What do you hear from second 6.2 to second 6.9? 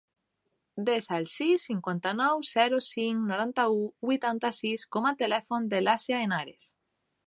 Henares.